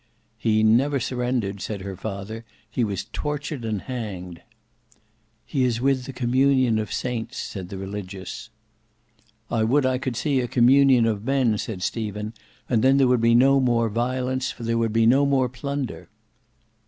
"He 0.39 0.63
never 0.63 0.99
surrendered," 0.99 1.61
said 1.61 1.81
her 1.81 1.95
father. 1.95 2.43
"He 2.67 2.83
was 2.83 3.03
tortured 3.13 3.63
and 3.63 3.83
hanged." 3.83 4.41
"He 5.45 5.63
is 5.63 5.79
with 5.79 6.05
the 6.05 6.11
communion 6.11 6.79
of 6.79 6.91
saints," 6.91 7.37
said 7.37 7.69
the 7.69 7.77
Religious. 7.77 8.49
"I 9.51 9.63
would 9.63 9.85
I 9.85 9.99
could 9.99 10.15
see 10.15 10.39
a 10.39 10.47
communion 10.47 11.05
of 11.05 11.23
Men," 11.23 11.55
said 11.59 11.83
Stephen, 11.83 12.33
"and 12.67 12.83
then 12.83 12.97
there 12.97 13.07
would 13.07 13.21
be 13.21 13.35
no 13.35 13.59
more 13.59 13.89
violence, 13.89 14.49
for 14.49 14.63
there 14.63 14.79
would 14.79 14.91
be 14.91 15.05
no 15.05 15.23
more 15.23 15.47
plunder." 15.47 16.09